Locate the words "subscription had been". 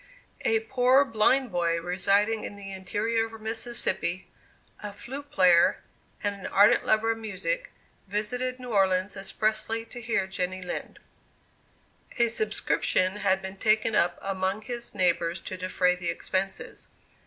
12.29-13.57